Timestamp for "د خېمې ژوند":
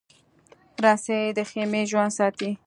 1.37-2.11